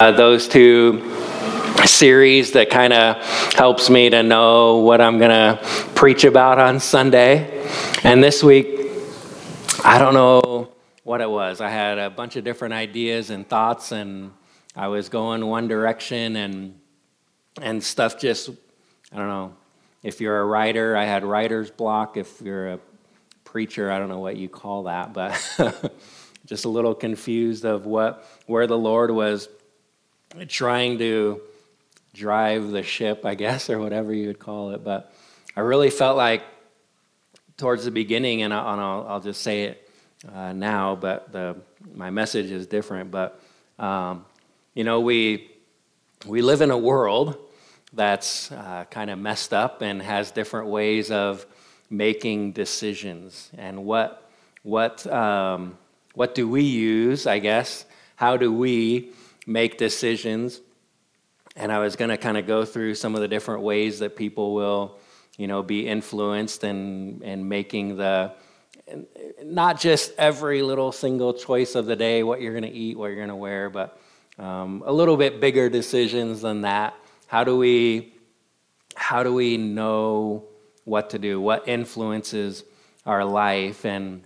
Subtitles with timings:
[0.00, 1.12] uh, those two
[1.84, 3.20] series that kind of
[3.54, 5.60] helps me to know what I'm going to
[5.96, 7.66] preach about on Sunday.
[8.04, 8.92] And this week,
[9.82, 10.72] I don't know
[11.02, 11.60] what it was.
[11.60, 14.30] I had a bunch of different ideas and thoughts, and
[14.76, 16.78] I was going one direction, and
[17.60, 18.50] and stuff just
[19.10, 19.56] I don't know.
[20.04, 22.16] If you're a writer, I had writer's block.
[22.16, 22.80] If you're a
[23.42, 25.32] preacher, I don't know what you call that, but
[26.46, 29.48] just a little confused of what where the Lord was
[30.48, 31.40] trying to
[32.14, 34.84] drive the ship, I guess, or whatever you would call it.
[34.84, 35.12] But
[35.56, 36.42] I really felt like
[37.56, 39.90] towards the beginning, and I'll, I'll just say it
[40.32, 41.56] uh, now, but the,
[41.94, 43.10] my message is different.
[43.10, 43.40] But,
[43.78, 44.24] um,
[44.74, 45.50] you know, we,
[46.26, 47.36] we live in a world
[47.92, 51.46] that's uh, kind of messed up and has different ways of
[51.90, 53.50] making decisions.
[53.56, 54.28] And what,
[54.62, 55.78] what, um,
[56.14, 57.86] what do we use, I guess?
[58.16, 59.12] How do we
[59.48, 60.60] make decisions.
[61.56, 64.14] And I was going to kind of go through some of the different ways that
[64.14, 64.98] people will,
[65.36, 68.32] you know, be influenced and in making the,
[69.42, 73.06] not just every little single choice of the day, what you're going to eat, what
[73.06, 73.98] you're going to wear, but
[74.38, 76.94] um, a little bit bigger decisions than that.
[77.26, 78.14] How do we,
[78.94, 80.44] how do we know
[80.84, 81.40] what to do?
[81.40, 82.64] What influences
[83.04, 83.84] our life?
[83.84, 84.24] And,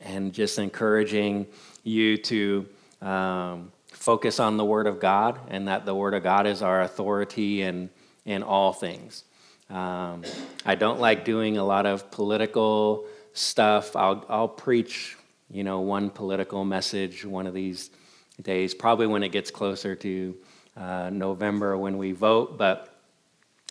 [0.00, 1.46] and just encouraging
[1.82, 2.66] you to
[3.02, 6.82] um, focus on the Word of God and that the Word of God is our
[6.82, 7.90] authority in,
[8.24, 9.24] in all things.
[9.68, 10.22] Um,
[10.64, 13.96] I don't like doing a lot of political stuff.
[13.96, 15.16] I'll, I'll preach,
[15.50, 17.90] you know, one political message one of these
[18.40, 20.36] days, probably when it gets closer to
[20.76, 22.94] uh, November when we vote, but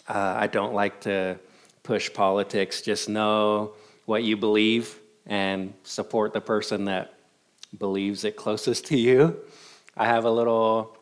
[0.09, 1.39] uh, I don't like to
[1.83, 2.81] push politics.
[2.81, 3.73] Just know
[4.05, 7.13] what you believe and support the person that
[7.77, 9.39] believes it closest to you.
[9.97, 10.97] I have a little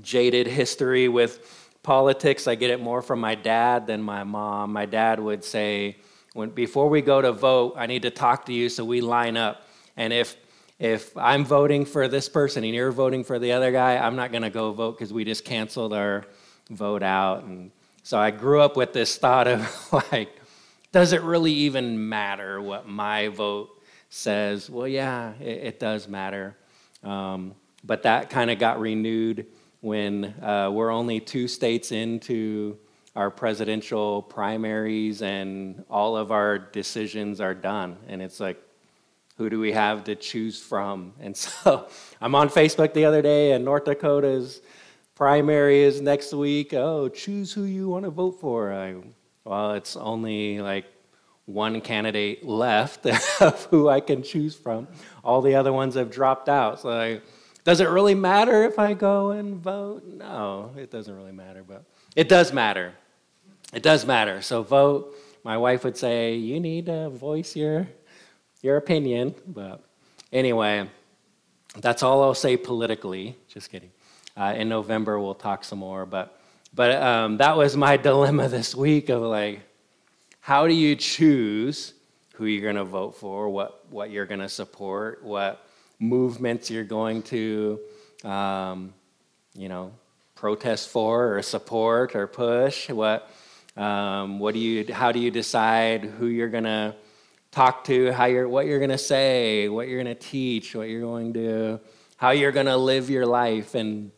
[0.00, 2.46] jaded history with politics.
[2.46, 4.72] I get it more from my dad than my mom.
[4.72, 5.96] My dad would say,
[6.34, 9.36] when, before we go to vote, I need to talk to you so we line
[9.36, 9.66] up.
[9.96, 10.36] And if
[10.78, 14.32] if I'm voting for this person and you're voting for the other guy, I'm not
[14.32, 16.24] going to go vote because we just canceled our
[16.70, 17.44] vote out.
[17.44, 17.70] And
[18.02, 20.40] so I grew up with this thought of like,
[20.90, 23.80] does it really even matter what my vote
[24.10, 24.68] says?
[24.68, 26.56] Well, yeah, it, it does matter.
[27.04, 29.46] Um, but that kind of got renewed
[29.80, 32.78] when uh, we're only two states into
[33.14, 37.96] our presidential primaries and all of our decisions are done.
[38.08, 38.62] And it's like,
[39.36, 41.12] who do we have to choose from?
[41.20, 41.88] And so
[42.20, 44.62] I'm on Facebook the other day, and North Dakota's
[45.14, 46.72] primary is next week.
[46.74, 48.72] Oh, choose who you want to vote for.
[48.72, 48.96] I,
[49.44, 50.86] well, it's only like
[51.46, 54.88] one candidate left of who I can choose from.
[55.24, 56.80] All the other ones have dropped out.
[56.80, 57.20] So I,
[57.64, 60.04] does it really matter if I go and vote?
[60.04, 61.84] No, it doesn't really matter, but
[62.16, 62.92] it does matter.
[63.72, 64.42] It does matter.
[64.42, 65.14] So vote.
[65.44, 67.88] My wife would say, you need to voice your,
[68.60, 69.34] your opinion.
[69.46, 69.82] But
[70.32, 70.88] anyway,
[71.78, 73.36] that's all I'll say politically.
[73.48, 73.90] Just kidding.
[74.36, 76.04] Uh, in November, we'll talk some more.
[76.06, 76.40] But,
[76.74, 79.60] but um, that was my dilemma this week of like,
[80.40, 81.94] how do you choose
[82.34, 85.64] who you're going to vote for, what, what you're going to support, what
[86.02, 87.78] movements you're going to,
[88.24, 88.92] um,
[89.54, 89.92] you know,
[90.34, 92.90] protest for or support or push?
[92.90, 93.30] What,
[93.76, 96.96] um, what do you, how do you decide who you're going to
[97.52, 100.88] talk to, how you're, what you're going to say, what you're going to teach, what
[100.88, 101.80] you're going to,
[102.16, 103.76] how you're going to live your life?
[103.76, 104.10] And,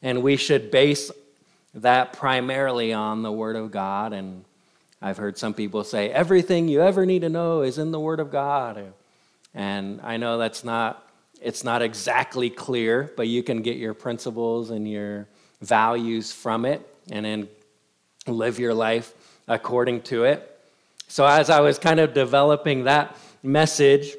[0.00, 1.10] and we should base
[1.74, 4.14] that primarily on the Word of God.
[4.14, 4.44] And
[5.02, 8.20] I've heard some people say, everything you ever need to know is in the Word
[8.20, 8.94] of God.
[9.56, 11.02] And I know that's not
[11.40, 15.26] it's not exactly clear, but you can get your principles and your
[15.60, 17.48] values from it and then
[18.26, 19.12] live your life
[19.48, 20.58] according to it.
[21.08, 24.14] So as I was kind of developing that message,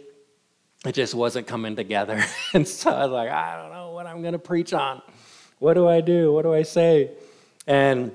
[0.86, 2.24] it just wasn't coming together.
[2.53, 5.02] and so I was like, I don't know what I'm going to preach on.
[5.59, 6.32] What do I do?
[6.32, 7.11] What do I say?
[7.66, 8.11] And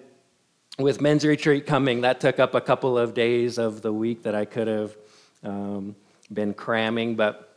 [0.78, 4.34] with men's retreat coming, that took up a couple of days of the week that
[4.34, 4.96] I could have
[5.44, 5.96] um,
[6.32, 7.16] been cramming.
[7.16, 7.56] But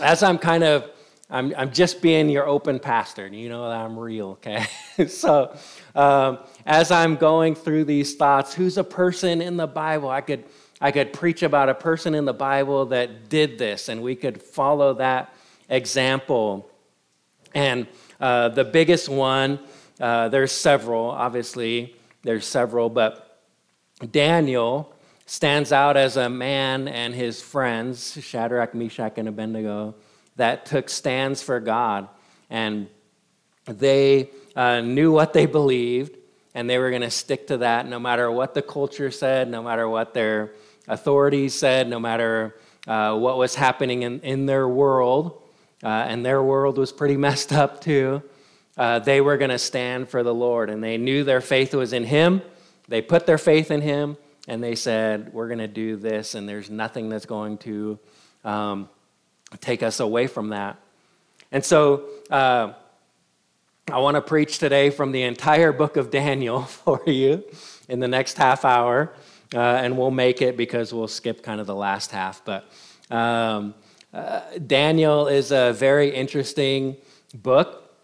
[0.00, 0.90] as I'm kind of,
[1.28, 4.66] I'm, I'm just being your open pastor, you know that I'm real, okay?
[5.08, 5.56] so
[5.94, 10.08] um, as I'm going through these thoughts, who's a person in the Bible?
[10.10, 10.44] I could,
[10.80, 14.42] I could preach about a person in the Bible that did this, and we could
[14.42, 15.34] follow that
[15.68, 16.68] example.
[17.54, 17.86] And
[18.20, 19.60] uh, the biggest one,
[20.00, 23.40] uh, there's several, obviously, there's several, but
[24.10, 24.94] Daniel
[25.30, 29.94] stands out as a man and his friends, Shadrach, Meshach, and Abednego,
[30.34, 32.08] that took stands for God.
[32.50, 32.88] And
[33.64, 36.16] they uh, knew what they believed,
[36.52, 39.62] and they were going to stick to that no matter what the culture said, no
[39.62, 40.50] matter what their
[40.88, 42.56] authorities said, no matter
[42.88, 45.40] uh, what was happening in, in their world.
[45.80, 48.20] Uh, and their world was pretty messed up too.
[48.76, 51.92] Uh, they were going to stand for the Lord, and they knew their faith was
[51.92, 52.42] in Him.
[52.88, 54.16] They put their faith in Him,
[54.50, 58.00] and they said, We're going to do this, and there's nothing that's going to
[58.44, 58.88] um,
[59.60, 60.76] take us away from that.
[61.52, 62.72] And so, uh,
[63.88, 67.44] I want to preach today from the entire book of Daniel for you
[67.88, 69.14] in the next half hour,
[69.54, 72.44] uh, and we'll make it because we'll skip kind of the last half.
[72.44, 72.68] But
[73.08, 73.72] um,
[74.12, 76.96] uh, Daniel is a very interesting
[77.32, 77.94] book.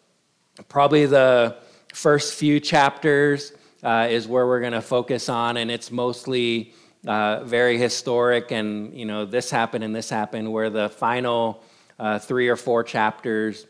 [0.69, 1.57] Probably the
[1.93, 6.75] first few chapters uh, is where we're going to focus on, and it's mostly
[7.07, 8.51] uh, very historic.
[8.51, 10.53] And you know, this happened and this happened.
[10.53, 11.63] Where the final
[11.99, 13.67] uh, three or four chapters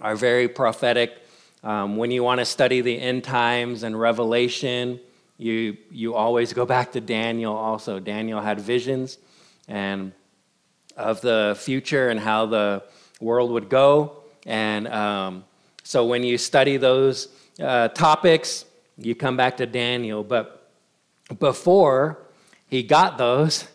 [0.00, 1.22] are very prophetic
[1.64, 5.00] um, when you want to study the end times and Revelation,
[5.38, 7.98] you, you always go back to Daniel also.
[7.98, 9.18] Daniel had visions
[9.66, 10.12] and
[10.96, 12.82] of the future and how the
[13.20, 14.22] world would go.
[14.46, 15.44] And um,
[15.82, 17.28] so when you study those
[17.60, 18.64] uh, topics,
[18.98, 20.24] you come back to Daniel.
[20.24, 20.70] But
[21.38, 22.18] before
[22.66, 23.66] he got those,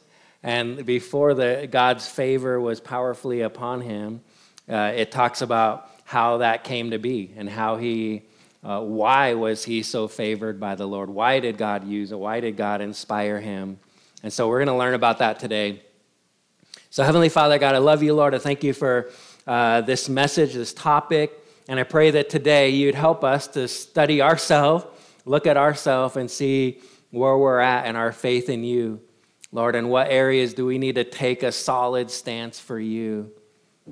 [0.43, 4.21] and before the, God's favor was powerfully upon him,
[4.69, 8.23] uh, it talks about how that came to be and how he,
[8.63, 11.09] uh, why was he so favored by the Lord?
[11.09, 12.19] Why did God use it?
[12.19, 13.79] Why did God inspire him?
[14.21, 15.81] And so we're going to learn about that today.
[16.89, 18.35] So, Heavenly Father, God, I love you, Lord.
[18.35, 19.09] I thank you for
[19.47, 21.31] uh, this message, this topic.
[21.67, 24.85] And I pray that today you'd help us to study ourselves,
[25.25, 26.81] look at ourselves, and see
[27.11, 28.99] where we're at and our faith in you.
[29.51, 33.31] Lord, in what areas do we need to take a solid stance for you?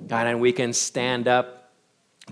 [0.08, 1.72] God, and we can stand up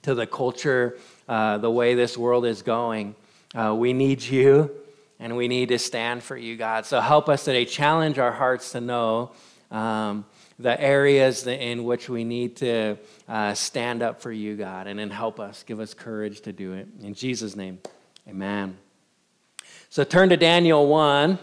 [0.01, 0.97] to the culture,
[1.27, 3.15] uh, the way this world is going.
[3.53, 4.71] Uh, we need you
[5.19, 6.85] and we need to stand for you, God.
[6.85, 9.31] So help us today, challenge our hearts to know
[9.69, 10.25] um,
[10.57, 12.97] the areas in which we need to
[13.27, 16.73] uh, stand up for you, God, and then help us, give us courage to do
[16.73, 16.87] it.
[17.01, 17.79] In Jesus' name,
[18.27, 18.77] amen.
[19.91, 21.39] So turn to Daniel 1.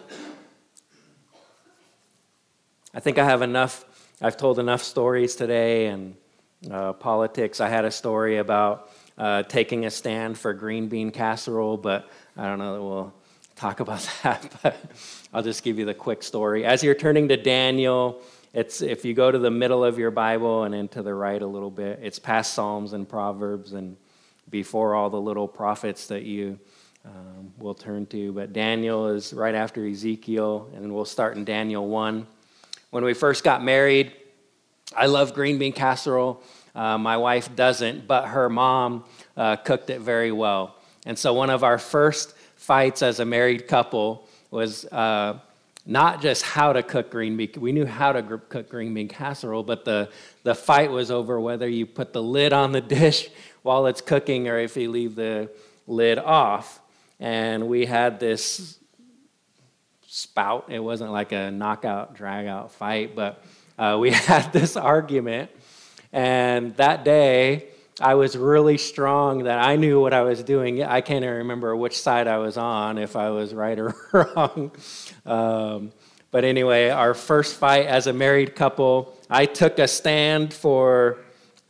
[2.94, 3.84] I think I have enough,
[4.22, 6.14] I've told enough stories today and
[6.70, 7.60] uh, politics.
[7.60, 12.44] I had a story about uh, taking a stand for green bean casserole, but I
[12.44, 13.14] don't know that we'll
[13.56, 14.48] talk about that.
[14.62, 14.76] But
[15.34, 16.64] I'll just give you the quick story.
[16.64, 18.22] As you're turning to Daniel,
[18.54, 21.48] it's if you go to the middle of your Bible and into the right a
[21.48, 23.96] little bit, it's past Psalms and Proverbs and
[24.48, 26.60] before all the little prophets that you
[27.06, 28.32] um, will turn to.
[28.32, 32.26] But Daniel is right after Ezekiel, and we'll start in Daniel 1.
[32.90, 34.12] When we first got married,
[34.96, 36.42] I love green bean casserole.
[36.74, 39.04] Uh, my wife doesn't, but her mom
[39.36, 40.76] uh, cooked it very well.
[41.06, 45.38] And so one of our first fights as a married couple was uh,
[45.86, 47.50] not just how to cook green bean.
[47.56, 50.10] We knew how to cook green bean casserole, but the,
[50.42, 53.28] the fight was over whether you put the lid on the dish
[53.62, 55.50] while it's cooking or if you leave the
[55.86, 56.80] lid off.
[57.18, 58.78] And we had this
[60.06, 60.66] spout.
[60.68, 63.42] It wasn't like a knockout, drag out fight, but
[63.78, 65.50] uh, we had this argument.
[66.12, 67.68] And that day,
[68.00, 70.82] I was really strong that I knew what I was doing.
[70.82, 74.70] I can't even remember which side I was on, if I was right or wrong.
[75.24, 75.92] Um,
[76.30, 81.18] but anyway, our first fight as a married couple, I took a stand for,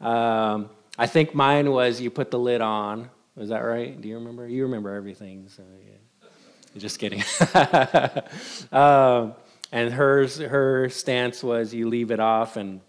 [0.00, 3.09] um, I think mine was you put the lid on.
[3.37, 4.00] Was that right?
[4.00, 4.49] Do you remember?
[4.49, 6.28] You remember everything, so yeah.
[6.78, 7.23] Just kidding.
[8.73, 9.35] um,
[9.73, 12.57] and hers, her stance was you leave it off.
[12.57, 12.81] And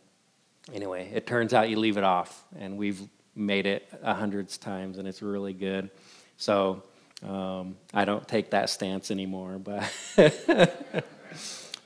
[0.74, 2.44] anyway, it turns out you leave it off.
[2.58, 3.01] And we've
[3.36, 5.89] made it a hundreds times, and it's really good.
[6.38, 6.84] So
[7.25, 9.62] um, I don't take that stance anymore.
[10.18, 11.06] But,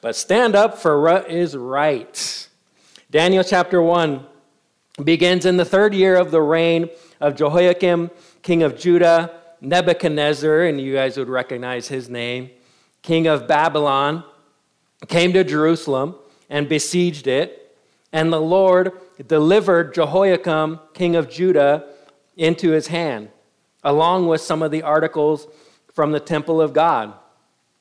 [0.02, 2.48] but stand up for what is right.
[3.12, 4.26] Daniel chapter 1
[5.04, 6.90] begins in the third year of the reign
[7.20, 8.10] of Jehoiakim,
[8.42, 12.50] king of Judah, Nebuchadnezzar, and you guys would recognize his name,
[13.02, 14.24] king of Babylon
[15.08, 16.16] came to Jerusalem
[16.50, 17.76] and besieged it,
[18.12, 18.94] and the Lord
[19.28, 21.88] delivered Jehoiakim, king of Judah,
[22.36, 23.30] into his hand,
[23.84, 25.48] along with some of the articles
[25.94, 27.14] from the temple of God.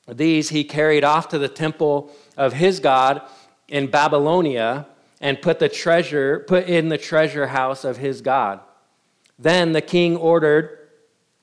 [0.07, 3.21] These he carried off to the temple of his God
[3.67, 4.87] in Babylonia
[5.19, 8.59] and put the treasure put in the treasure house of his God.
[9.41, 10.77] Then the king ordered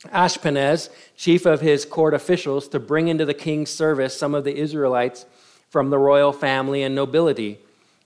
[0.06, 4.56] Ashpenaz, chief of his court officials, to bring into the king's service some of the
[4.56, 5.26] Israelites
[5.68, 7.58] from the royal family and nobility,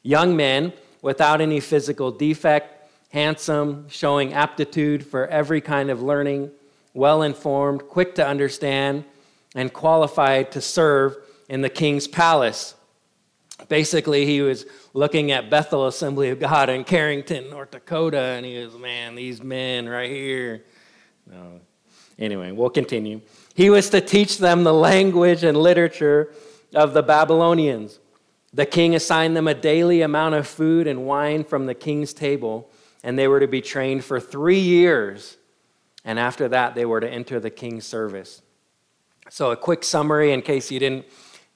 [0.03, 0.73] young men
[1.03, 6.51] without any physical defect, handsome, showing aptitude for every kind of learning,
[6.95, 9.05] well informed, quick to understand,
[9.55, 11.17] and qualified to serve
[11.51, 12.75] in the king's palace.
[13.73, 18.63] Basically, he was looking at Bethel Assembly of God in Carrington, North Dakota, and he
[18.63, 20.63] was, man, these men right here.
[21.27, 21.59] No.
[22.19, 23.23] Anyway, we'll continue.
[23.55, 26.35] He was to teach them the language and literature
[26.75, 27.99] of the Babylonians.
[28.53, 32.71] The king assigned them a daily amount of food and wine from the king's table,
[33.03, 35.39] and they were to be trained for three years.
[36.05, 38.43] And after that, they were to enter the king's service.
[39.31, 41.07] So, a quick summary in case you didn't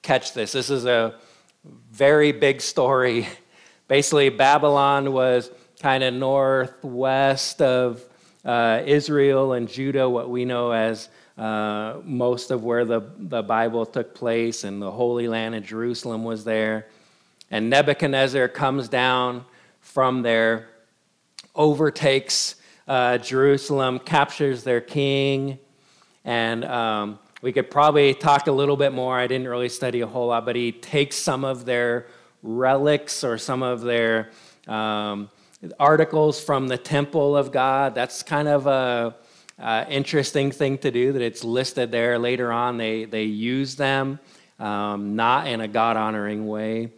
[0.00, 0.52] catch this.
[0.52, 1.16] This is a
[1.90, 3.26] very big story.
[3.88, 8.04] Basically, Babylon was kind of northwest of
[8.44, 11.08] uh, Israel and Judah, what we know as
[11.38, 16.24] uh, most of where the, the Bible took place, and the Holy Land of Jerusalem
[16.24, 16.86] was there.
[17.50, 19.44] And Nebuchadnezzar comes down
[19.80, 20.68] from there,
[21.54, 22.56] overtakes
[22.88, 25.58] uh, Jerusalem, captures their king,
[26.24, 29.16] and um, we could probably talk a little bit more.
[29.16, 32.08] I didn't really study a whole lot, but he takes some of their
[32.42, 34.30] relics or some of their
[34.66, 35.30] um,
[35.78, 37.94] articles from the temple of God.
[37.94, 39.14] That's kind of a
[39.60, 42.78] uh, interesting thing to do that it's listed there later on.
[42.78, 44.18] They, they use them,
[44.58, 46.90] um, not in a God honoring way.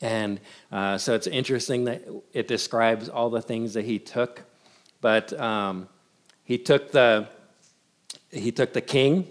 [0.00, 0.40] And
[0.72, 2.02] uh, so it's interesting that
[2.32, 4.42] it describes all the things that he took.
[5.00, 5.88] But um,
[6.42, 7.28] he took the
[8.32, 9.28] he took the king.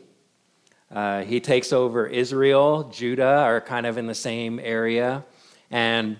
[0.91, 5.23] Uh, he takes over Israel, Judah are kind of in the same area,
[5.69, 6.19] and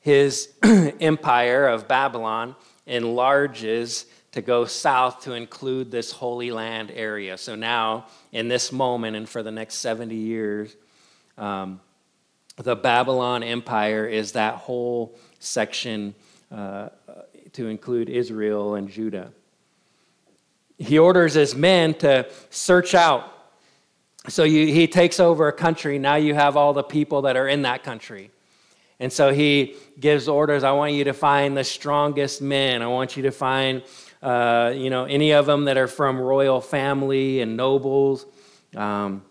[0.00, 2.54] his empire of Babylon
[2.86, 7.36] enlarges to go south to include this Holy Land area.
[7.36, 10.74] So now, in this moment and for the next 70 years,
[11.36, 11.80] um,
[12.56, 16.14] the Babylon Empire is that whole section
[16.50, 16.88] uh,
[17.52, 19.32] to include Israel and Judah.
[20.78, 23.28] He orders his men to search out.
[24.28, 25.98] So you, he takes over a country.
[25.98, 28.30] Now you have all the people that are in that country.
[29.00, 32.82] And so he gives orders I want you to find the strongest men.
[32.82, 33.82] I want you to find
[34.22, 38.24] uh, you know, any of them that are from royal family and nobles.
[38.76, 39.22] Um,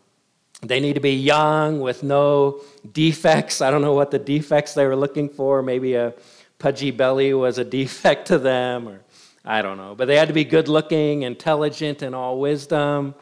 [0.61, 3.61] they need to be young with no defects.
[3.61, 5.63] I don't know what the defects they were looking for.
[5.63, 6.13] Maybe a
[6.59, 9.01] pudgy belly was a defect to them, or
[9.43, 9.95] I don't know.
[9.95, 13.15] But they had to be good looking, intelligent, and all wisdom,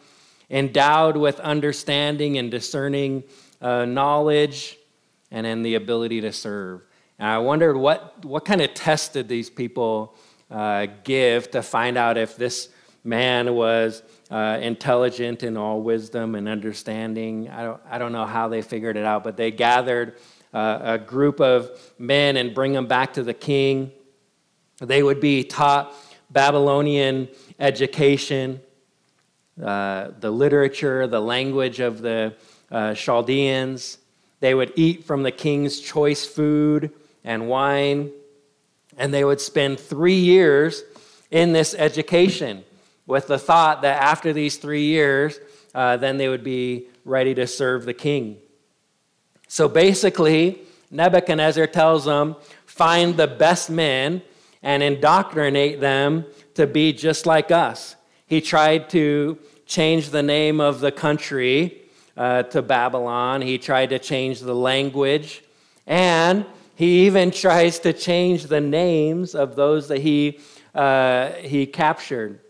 [0.50, 3.24] endowed with understanding and discerning
[3.62, 4.78] uh, knowledge,
[5.32, 6.82] and in the ability to serve.
[7.20, 10.16] And I wondered what, what kind of test did these people
[10.50, 12.70] uh, give to find out if this
[13.04, 17.50] man was uh, intelligent in all wisdom and understanding.
[17.50, 20.18] I don't, I don't know how they figured it out, but they gathered
[20.54, 23.92] uh, a group of men and bring them back to the king.
[24.80, 25.94] They would be taught
[26.32, 27.28] Babylonian
[27.60, 28.62] education,
[29.62, 32.36] uh, the literature, the language of the
[32.72, 33.98] uh, Chaldeans.
[34.40, 36.92] They would eat from the king's choice food
[37.24, 38.12] and wine
[39.00, 40.84] and they would spend three years
[41.32, 42.64] in this education
[43.08, 45.40] with the thought that after these three years,
[45.74, 48.38] uh, then they would be ready to serve the king.
[49.48, 50.60] So basically,
[50.92, 54.22] Nebuchadnezzar tells them find the best men
[54.62, 56.26] and indoctrinate them
[56.56, 57.96] to be just like us.
[58.26, 61.82] He tried to change the name of the country
[62.18, 65.42] uh, to Babylon, he tried to change the language,
[65.88, 70.40] and he even tries to change the names of those that he,
[70.76, 72.42] uh, he captured.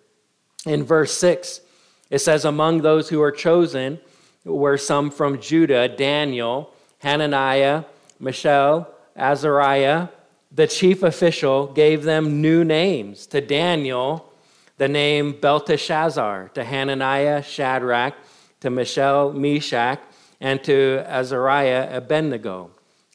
[0.65, 1.61] In verse 6,
[2.09, 3.99] it says, Among those who were chosen
[4.43, 7.83] were some from Judah Daniel, Hananiah,
[8.19, 10.09] Mishael, Azariah.
[10.51, 13.27] The chief official gave them new names.
[13.27, 14.31] To Daniel,
[14.77, 18.15] the name Belteshazzar, to Hananiah, Shadrach,
[18.61, 19.99] to Mishael, Meshach,
[20.41, 22.71] and to Azariah, Abednego.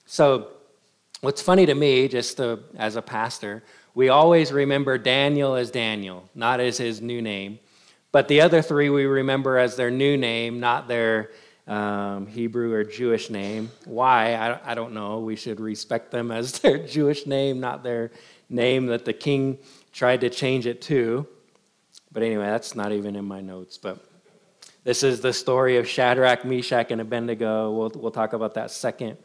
[0.07, 0.49] So
[1.25, 3.63] What's funny to me, just to, as a pastor,
[3.95, 7.61] we always remember Daniel as Daniel, not as his new name.
[8.13, 11.31] But the other three we remember as their new name, not their
[11.67, 13.71] um, Hebrew or Jewish name.
[13.85, 14.35] Why?
[14.35, 15.21] I, I don't know.
[15.21, 18.11] We should respect them as their Jewish name, not their
[18.49, 19.59] name that the king
[19.93, 21.27] tried to change it to.
[22.13, 23.79] But anyway, that's not even in my notes.
[23.79, 24.05] But
[24.85, 27.71] this is the story of Shadrach, Meshach, and Abednego.
[27.73, 29.17] We'll, we'll talk about that second.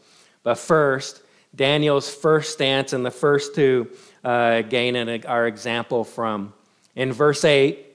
[0.41, 1.22] But first,
[1.53, 3.89] Daniel's first stance and the first two
[4.24, 6.53] uh, gain an, our example from.
[6.96, 7.88] In verse 8,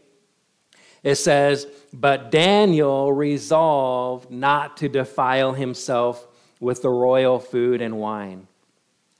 [1.04, 6.26] it says, But Daniel resolved not to defile himself
[6.58, 8.48] with the royal food and wine.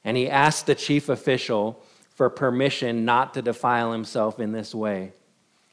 [0.03, 1.81] And he asked the chief official
[2.15, 5.13] for permission not to defile himself in this way.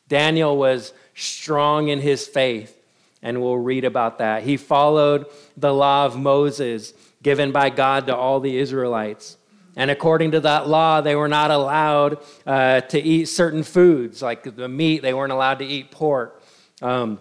[0.07, 2.77] Daniel was strong in his faith,
[3.21, 4.43] and we'll read about that.
[4.43, 5.25] He followed
[5.55, 9.37] the law of Moses given by God to all the Israelites.
[9.75, 14.43] And according to that law, they were not allowed uh, to eat certain foods, like
[14.43, 16.41] the meat, they weren't allowed to eat pork.
[16.81, 17.19] Um,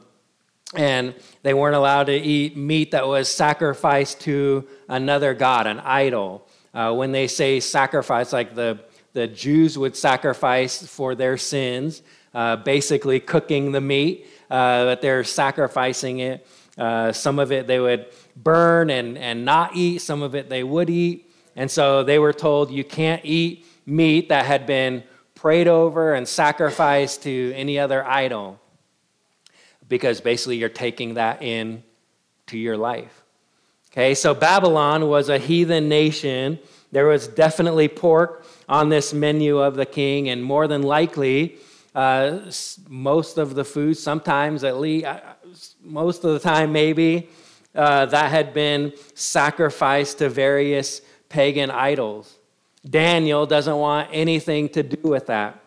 [0.75, 6.47] and they weren't allowed to eat meat that was sacrificed to another god, an idol.
[6.73, 8.79] Uh, when they say sacrifice, like the,
[9.13, 12.03] the Jews would sacrifice for their sins,
[12.35, 16.47] uh, basically cooking the meat, uh, but they're sacrificing it.
[16.79, 20.63] Uh, some of it they would burn and, and not eat, some of it they
[20.63, 21.30] would eat.
[21.61, 25.03] And so they were told you can't eat meat that had been
[25.35, 28.59] prayed over and sacrificed to any other idol
[29.87, 31.83] because basically you're taking that in
[32.47, 33.25] to your life.
[33.93, 36.59] Okay, so Babylon was a heathen nation.
[36.93, 41.59] There was definitely pork on this menu of the king, and more than likely,
[41.95, 42.39] uh,
[42.89, 45.21] most of the food, sometimes at least, uh,
[45.83, 47.29] most of the time maybe,
[47.75, 52.37] uh, that had been sacrificed to various pagan idols.
[52.89, 55.59] Daniel doesn't want anything to do with that.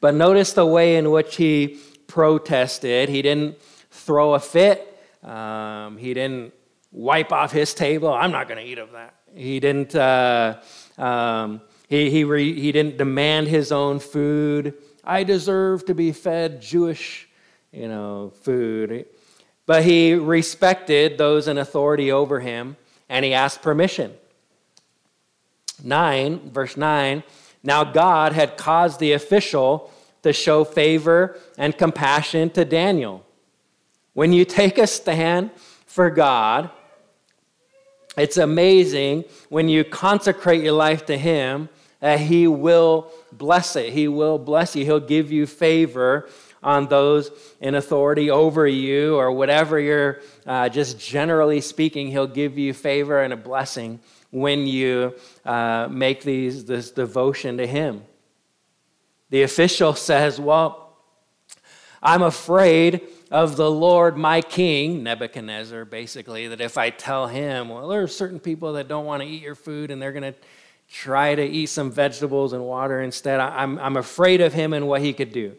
[0.00, 3.08] But notice the way in which he protested.
[3.08, 3.58] He didn't
[3.90, 4.84] throw a fit.
[5.22, 6.52] Um, he didn't
[6.90, 8.12] wipe off his table.
[8.12, 9.14] I'm not going to eat of that.
[9.34, 9.94] He didn't.
[9.94, 10.60] Uh,
[10.96, 14.74] um, he he, re, he didn't demand his own food.
[15.04, 17.28] I deserve to be fed Jewish,
[17.72, 19.06] you know, food.
[19.66, 22.76] But he respected those in authority over him,
[23.08, 24.14] and he asked permission.
[25.82, 27.22] 9, verse 9
[27.62, 29.90] Now God had caused the official
[30.22, 33.24] to show favor and compassion to Daniel.
[34.14, 35.50] When you take a stand
[35.86, 36.70] for God,
[38.16, 41.68] it's amazing when you consecrate your life to Him
[42.00, 43.92] that He will bless it.
[43.92, 44.84] He will bless you.
[44.84, 46.28] He'll give you favor
[46.62, 47.30] on those
[47.60, 52.08] in authority over you or whatever you're uh, just generally speaking.
[52.08, 55.14] He'll give you favor and a blessing when you
[55.44, 58.02] uh, make these, this devotion to Him.
[59.30, 60.96] The official says, Well,
[62.02, 67.88] I'm afraid of the Lord my king, Nebuchadnezzar, basically, that if I tell him, well,
[67.88, 70.38] there are certain people that don't want to eat your food and they're going to
[70.88, 75.02] try to eat some vegetables and water instead, I'm, I'm afraid of him and what
[75.02, 75.54] he could do.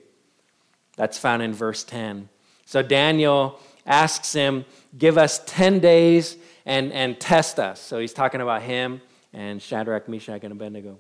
[0.96, 2.30] That's found in verse 10.
[2.66, 4.66] So Daniel asks him,
[4.98, 6.38] Give us 10 days
[6.70, 7.82] and, and test us.
[7.82, 9.02] So he's talking about him
[9.34, 11.00] and Shadrach, Meshach, and Abednego.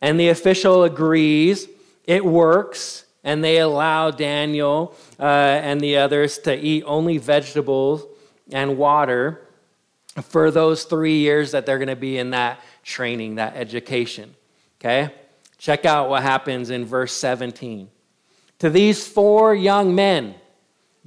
[0.00, 1.66] And the official agrees,
[2.04, 8.06] it works, and they allow Daniel uh, and the others to eat only vegetables
[8.52, 9.48] and water
[10.22, 14.36] for those three years that they're going to be in that training, that education.
[14.80, 15.12] Okay?
[15.58, 17.90] Check out what happens in verse 17.
[18.60, 20.36] To these four young men,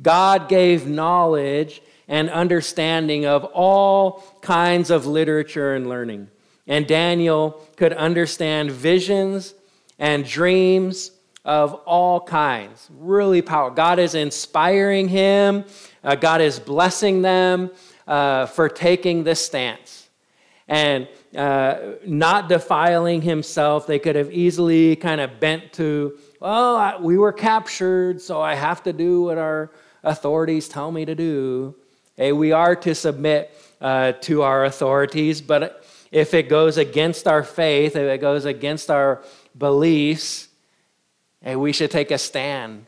[0.01, 6.29] God gave knowledge and understanding of all kinds of literature and learning.
[6.67, 9.53] And Daniel could understand visions
[9.99, 11.11] and dreams
[11.45, 12.89] of all kinds.
[12.97, 13.75] Really powerful.
[13.75, 15.65] God is inspiring him,
[16.03, 17.71] uh, God is blessing them
[18.07, 20.09] uh, for taking this stance.
[20.67, 26.97] And uh, not defiling himself, they could have easily kind of bent to, well, I,
[26.97, 29.71] we were captured, so I have to do what our
[30.03, 31.75] authorities tell me to do.
[32.15, 37.41] Hey, we are to submit uh, to our authorities, but if it goes against our
[37.41, 39.23] faith, if it goes against our
[39.57, 40.47] beliefs,
[41.41, 42.85] hey, we should take a stand.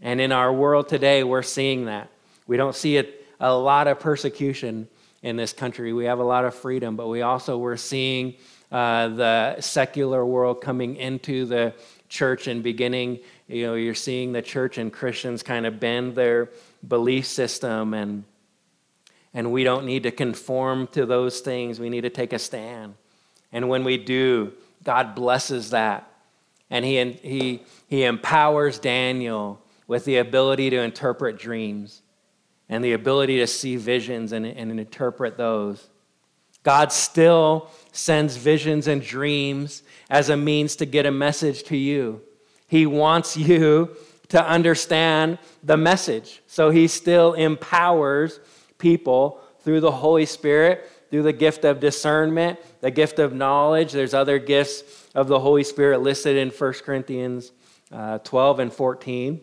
[0.00, 2.08] And in our world today, we're seeing that.
[2.46, 4.86] We don't see it, a lot of persecution
[5.22, 5.92] in this country.
[5.92, 8.34] We have a lot of freedom, but we also we're seeing
[8.70, 11.74] uh, the secular world coming into the
[12.08, 13.18] church and beginning.
[13.48, 16.50] You know, you're seeing the church and Christians kind of bend their
[16.86, 18.22] belief system and
[19.34, 21.80] and we don't need to conform to those things.
[21.80, 22.94] We need to take a stand.
[23.52, 24.52] And when we do,
[24.84, 26.08] God blesses that.
[26.70, 32.02] And he, he, he empowers Daniel with the ability to interpret dreams
[32.68, 35.88] and the ability to see visions and, and interpret those.
[36.62, 42.22] God still sends visions and dreams as a means to get a message to you.
[42.68, 43.96] He wants you
[44.28, 46.40] to understand the message.
[46.46, 48.40] So he still empowers
[48.82, 53.92] people through the Holy Spirit, through the gift of discernment, the gift of knowledge.
[53.92, 54.82] There's other gifts
[55.14, 57.52] of the Holy Spirit listed in 1 Corinthians
[57.90, 59.40] uh, 12 and 14.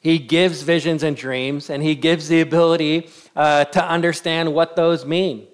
[0.00, 5.04] He gives visions and dreams, and he gives the ability uh, to understand what those
[5.04, 5.46] mean.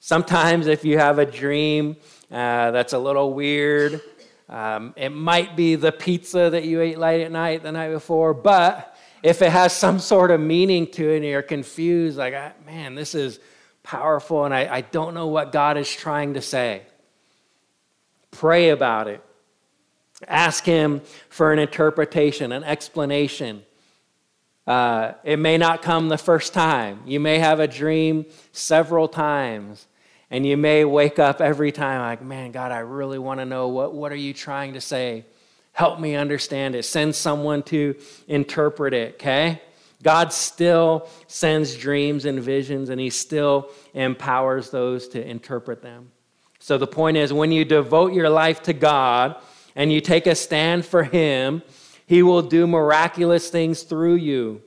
[0.00, 1.96] Sometimes, if you have a dream
[2.30, 4.00] uh, that's a little weird.
[4.48, 8.34] Um, it might be the pizza that you ate late at night the night before,
[8.34, 8.89] but
[9.22, 12.94] if it has some sort of meaning to it and you're confused, like, ah, man,
[12.94, 13.38] this is
[13.82, 16.82] powerful and I, I don't know what God is trying to say,
[18.30, 19.22] pray about it.
[20.28, 23.62] Ask Him for an interpretation, an explanation.
[24.66, 27.02] Uh, it may not come the first time.
[27.06, 29.86] You may have a dream several times,
[30.30, 33.68] and you may wake up every time like, man, God, I really want to know
[33.68, 35.24] what, what are you trying to say?
[35.80, 36.84] Help me understand it.
[36.84, 37.94] Send someone to
[38.28, 39.62] interpret it, okay?
[40.02, 46.12] God still sends dreams and visions, and He still empowers those to interpret them.
[46.58, 49.36] So the point is, when you devote your life to God
[49.74, 51.62] and you take a stand for Him,
[52.04, 54.60] He will do miraculous things through you.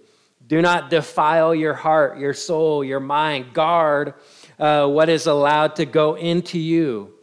[0.47, 3.53] Do not defile your heart, your soul, your mind.
[3.53, 4.15] Guard
[4.57, 7.13] uh, what is allowed to go into you.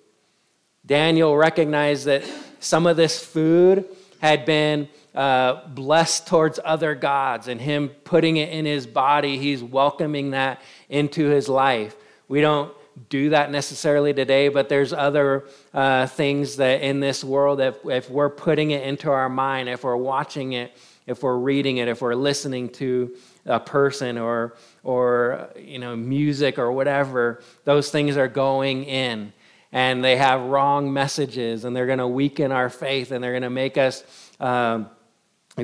[0.86, 2.22] Daniel recognized that
[2.60, 3.84] some of this food
[4.20, 9.62] had been uh, blessed towards other gods, and him putting it in his body, he's
[9.62, 11.96] welcoming that into his life.
[12.28, 12.72] We don't
[13.08, 18.10] do that necessarily today, but there's other uh, things that in this world, if, if
[18.10, 22.02] we're putting it into our mind, if we're watching it, if we're reading it, if
[22.02, 28.28] we're listening to a person or, or you know, music or whatever, those things are
[28.28, 29.32] going in
[29.72, 33.42] and they have wrong messages and they're going to weaken our faith and they're going
[33.42, 34.04] to make us
[34.40, 34.90] um,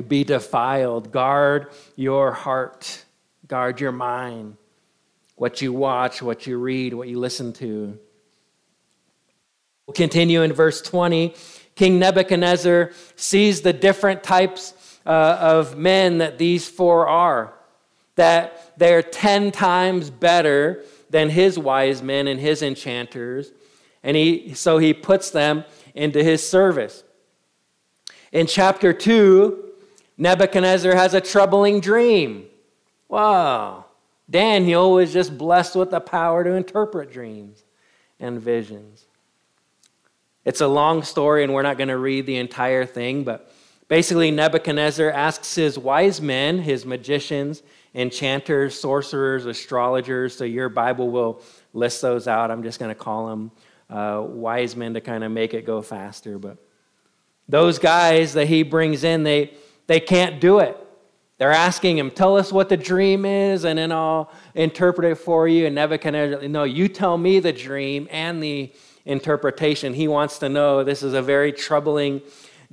[0.07, 1.11] be defiled.
[1.11, 3.03] Guard your heart,
[3.47, 4.55] guard your mind,
[5.35, 7.97] what you watch, what you read, what you listen to.
[9.85, 11.33] We'll continue in verse 20.
[11.75, 14.73] King Nebuchadnezzar sees the different types
[15.05, 17.53] uh, of men that these four are,
[18.15, 23.51] that they're 10 times better than his wise men and his enchanters
[24.07, 27.03] and he, so he puts them into his service.
[28.31, 29.65] In chapter 2,
[30.17, 32.45] Nebuchadnezzar has a troubling dream.
[33.09, 33.83] Wow.
[34.29, 37.65] Daniel was just blessed with the power to interpret dreams
[38.17, 39.05] and visions.
[40.45, 43.51] It's a long story, and we're not going to read the entire thing, but
[43.89, 47.61] basically, Nebuchadnezzar asks his wise men, his magicians,
[47.93, 51.41] enchanters, sorcerers, astrologers, so your Bible will
[51.73, 52.51] list those out.
[52.51, 53.51] I'm just going to call them
[53.89, 56.37] uh, wise men to kind of make it go faster.
[56.37, 56.57] But
[57.47, 59.53] those guys that he brings in, they,
[59.87, 60.77] they can't do it.
[61.37, 65.47] They're asking him, Tell us what the dream is, and then I'll interpret it for
[65.47, 65.67] you.
[65.67, 68.73] And Nebuchadnezzar, No, you tell me the dream and the
[69.05, 69.93] interpretation.
[69.93, 70.83] He wants to know.
[70.83, 72.21] This is a very troubling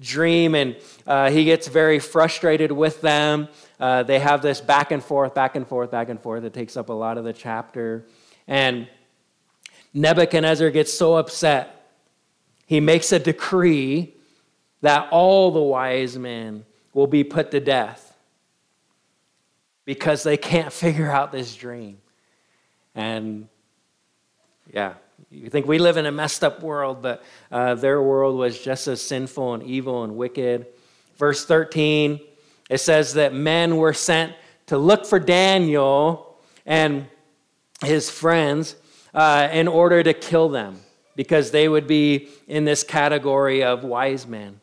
[0.01, 3.49] dream, and uh, he gets very frustrated with them.
[3.79, 6.43] Uh, they have this back and forth, back and forth, back and forth.
[6.45, 8.07] It takes up a lot of the chapter.
[8.47, 8.89] And
[9.95, 11.89] Nebuchadnezzar gets so upset,
[12.67, 14.15] he makes a decree
[14.81, 18.17] that all the wise men will be put to death
[19.85, 21.99] because they can't figure out this dream.
[22.95, 23.49] And
[24.73, 24.95] yeah,
[25.31, 28.89] you think we live in a messed up world, but uh, their world was just
[28.89, 30.67] as sinful and evil and wicked.
[31.17, 32.21] Verse 13,
[32.69, 34.33] it says that men were sent
[34.67, 37.07] to look for Daniel and
[37.85, 38.77] his friends
[39.15, 40.81] uh, in order to kill them
[41.17, 44.61] because they would be in this category of wise men.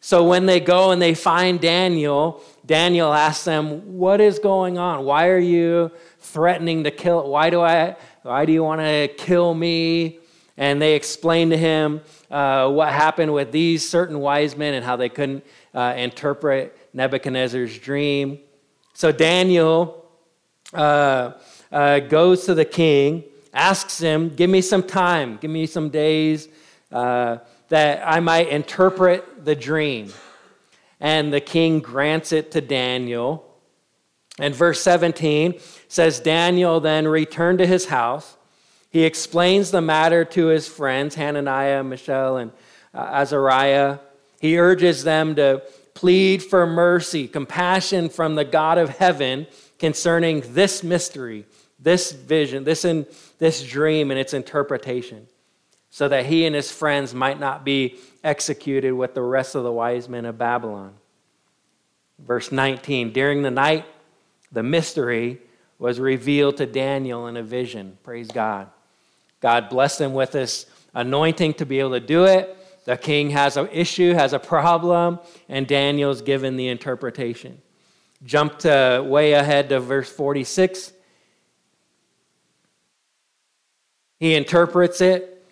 [0.00, 5.04] So when they go and they find Daniel, Daniel asks them, "What is going on?
[5.04, 7.28] Why are you threatening to kill?
[7.28, 7.96] Why do I?
[8.22, 10.18] Why do you want to kill me?"
[10.56, 14.96] And they explain to him uh, what happened with these certain wise men and how
[14.96, 18.40] they couldn't uh, interpret Nebuchadnezzar's dream.
[18.94, 20.04] So Daniel
[20.72, 21.32] uh,
[21.70, 26.48] uh goes to the king asks him, Give me some time, give me some days
[26.90, 27.38] uh,
[27.68, 30.12] that I might interpret the dream.
[31.00, 33.48] And the king grants it to Daniel.
[34.38, 38.36] And verse 17 says Daniel then returned to his house.
[38.90, 42.52] He explains the matter to his friends, Hananiah, Mishael, and
[42.94, 43.98] uh, Azariah.
[44.40, 45.62] He urges them to
[45.94, 49.46] plead for mercy, compassion from the God of heaven
[49.78, 51.46] concerning this mystery,
[51.78, 53.06] this vision, this, in,
[53.42, 55.26] this dream and its interpretation,
[55.90, 59.72] so that he and his friends might not be executed with the rest of the
[59.72, 60.94] wise men of Babylon.
[62.20, 63.84] Verse 19 During the night,
[64.52, 65.40] the mystery
[65.80, 67.98] was revealed to Daniel in a vision.
[68.04, 68.70] Praise God.
[69.40, 72.56] God blessed him with this anointing to be able to do it.
[72.84, 77.60] The king has an issue, has a problem, and Daniel's given the interpretation.
[78.22, 80.92] Jump to way ahead to verse 46.
[84.22, 85.44] He interprets it.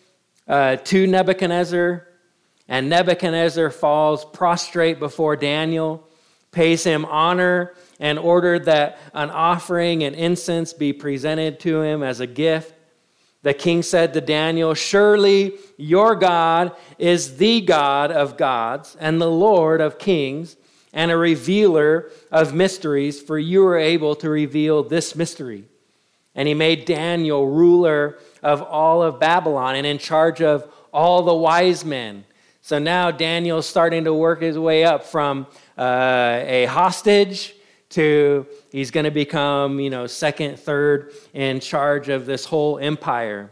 [0.46, 2.06] uh, to Nebuchadnezzar,
[2.68, 6.06] and Nebuchadnezzar falls prostrate before Daniel,
[6.52, 12.20] pays him honor, and ordered that an offering and incense be presented to him as
[12.20, 12.72] a gift.
[13.42, 19.30] The king said to Daniel, Surely your God is the God of gods and the
[19.30, 20.56] Lord of kings
[20.92, 25.64] and a revealer of mysteries, for you are able to reveal this mystery.
[26.36, 31.34] And he made Daniel ruler of all of Babylon and in charge of all the
[31.34, 32.24] wise men.
[32.62, 35.46] So now Daniel's starting to work his way up from
[35.78, 37.54] uh, a hostage
[37.90, 43.50] to he's going to become, you know, second, third in charge of this whole empire.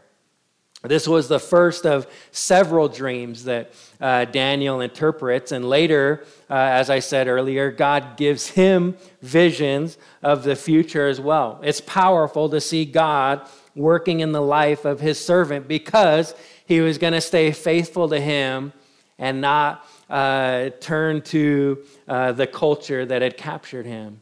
[0.85, 5.51] This was the first of several dreams that uh, Daniel interprets.
[5.51, 11.21] And later, uh, as I said earlier, God gives him visions of the future as
[11.21, 11.59] well.
[11.65, 16.35] It's powerful to see God working in the life of his servant because
[16.67, 18.73] he was going to stay faithful to him
[19.19, 24.21] and not uh, turn to uh, the culture that had captured him.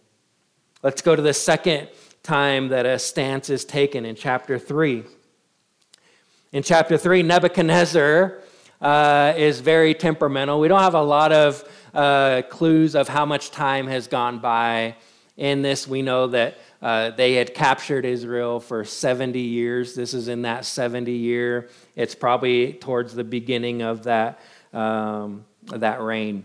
[0.83, 1.89] Let's go to the second
[2.23, 5.05] time that a stance is taken in chapter 3.
[6.53, 8.39] In chapter 3, Nebuchadnezzar
[8.81, 10.61] uh, is very temperamental.
[10.61, 11.65] We don't have a lot of
[11.95, 14.97] uh, clues of how much time has gone by
[15.37, 15.89] in this.
[15.89, 19.95] We know that uh, they had captured Israel for 70 years.
[19.95, 21.69] This is in that 70 year.
[21.95, 24.41] It's probably towards the beginning of that,
[24.73, 26.45] um, that reign.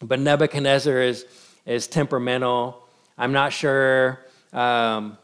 [0.00, 1.26] But Nebuchadnezzar is,
[1.66, 2.82] is temperamental.
[3.16, 4.20] I'm not sure
[4.52, 5.18] um,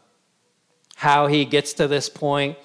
[0.95, 2.57] how he gets to this point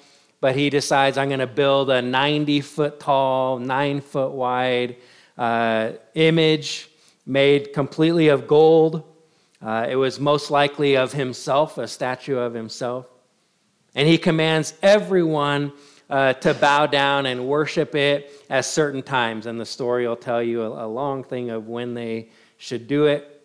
[0.45, 4.97] but he decides I'm going to build a 90 foot tall, nine foot wide
[5.39, 6.87] uh, image
[7.25, 9.03] made completely of gold.
[9.65, 13.07] Uh, it was most likely of himself, a statue of himself.
[13.95, 15.73] And he commands everyone
[16.07, 19.47] uh, to bow down and worship it at certain times.
[19.47, 23.07] And the story will tell you a, a long thing of when they should do
[23.07, 23.41] it.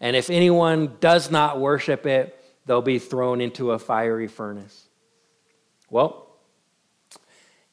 [0.00, 4.86] And if anyone does not worship it, they'll be thrown into a fiery furnace.
[5.90, 6.28] Well,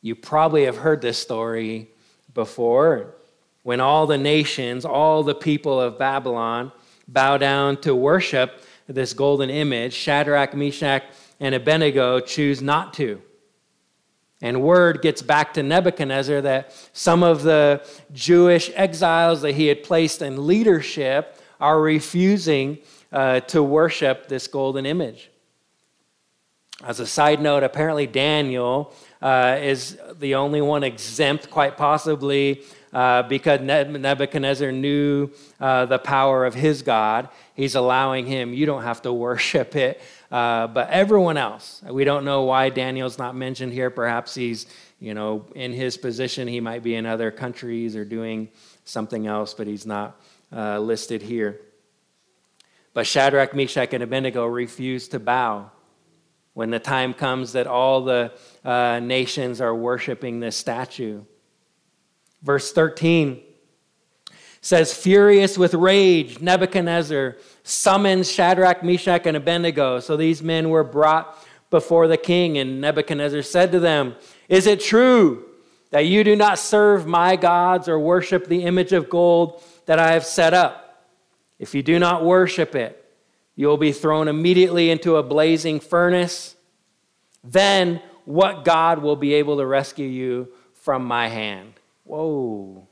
[0.02, 1.92] you probably have heard this story
[2.34, 3.14] before.
[3.62, 6.72] When all the nations, all the people of Babylon
[7.08, 11.04] bow down to worship this golden image, Shadrach, Meshach,
[11.40, 13.22] and Abednego choose not to.
[14.42, 19.84] And word gets back to Nebuchadnezzar that some of the Jewish exiles that he had
[19.84, 22.78] placed in leadership are refusing
[23.12, 25.32] uh, to worship this golden image.
[26.84, 32.62] As a side note, apparently Daniel uh, is the only one exempt, quite possibly
[32.94, 37.30] uh, because Nebuchadnezzar knew uh, the power of his God.
[37.54, 40.02] He's allowing him, you don't have to worship it.
[40.32, 43.90] Uh, but everyone else, we don't know why Daniel's not mentioned here.
[43.90, 44.66] Perhaps he's,
[45.00, 48.50] you know, in his position, he might be in other countries or doing
[48.84, 50.20] something else, but he's not
[50.56, 51.62] uh, listed here.
[52.94, 55.72] But Shadrach, Meshach, and Abednego refused to bow
[56.54, 58.34] when the time comes that all the
[58.66, 61.22] uh, nations are worshiping this statue.
[62.42, 63.42] Verse 13
[64.62, 70.00] says, Furious with rage, Nebuchadnezzar summons Shadrach, Meshach, and Abednego.
[70.00, 74.16] So these men were brought before the king, and Nebuchadnezzar said to them,
[74.50, 75.46] Is it true
[75.92, 80.14] that you do not serve my gods or worship the image of gold that I
[80.14, 81.06] have set up?
[81.60, 83.04] If you do not worship it,
[83.56, 86.56] you will be thrown immediately into a blazing furnace.
[87.44, 91.74] Then what God will be able to rescue you from my hand?
[92.08, 92.88] Whoa.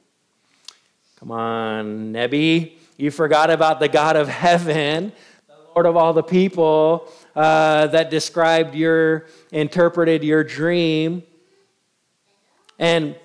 [1.22, 2.78] Come on, Nebi.
[2.98, 5.14] You forgot about the God of heaven,
[5.48, 11.24] the Lord of all the people uh, that described your, interpreted your dream.
[12.78, 13.16] And,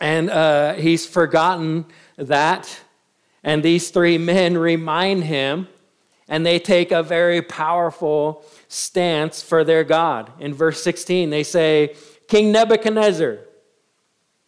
[0.00, 2.80] and uh, he's forgotten that.
[3.42, 5.66] And these three men remind him
[6.28, 10.30] and they take a very powerful stance for their God.
[10.38, 11.96] In verse 16, they say,
[12.28, 13.40] King Nebuchadnezzar,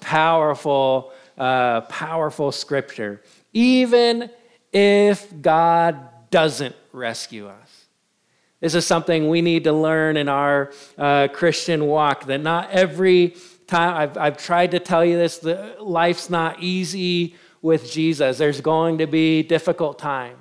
[0.00, 3.22] Powerful, uh, powerful scripture.
[3.52, 4.30] Even
[4.72, 7.86] if God doesn't rescue us,
[8.60, 13.36] This is something we need to learn in our uh, Christian walk that not every
[13.68, 15.44] time, I've, I've tried to tell you this,
[15.80, 18.38] life's not easy with Jesus.
[18.38, 20.38] There's going to be difficult times.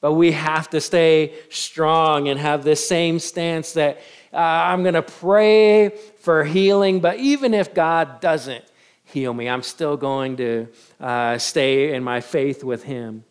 [0.00, 4.00] But we have to stay strong and have this same stance that
[4.32, 5.90] uh, I'm going to pray
[6.20, 8.64] for healing, but even if God doesn't
[9.04, 10.68] heal me, I'm still going to
[11.00, 13.24] uh, stay in my faith with Him.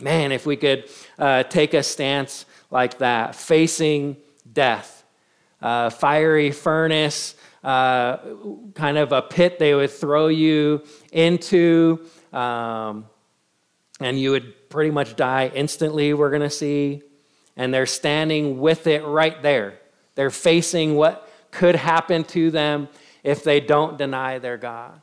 [0.00, 4.16] Man, if we could uh, take a stance like that, facing
[4.52, 5.04] death,
[5.60, 7.34] fiery furnace,
[7.66, 8.18] uh,
[8.74, 13.06] kind of a pit they would throw you into, um,
[13.98, 17.02] and you would pretty much die instantly, we're going to see.
[17.56, 19.80] And they're standing with it right there.
[20.16, 22.88] They're facing what could happen to them
[23.22, 25.00] if they don't deny their God.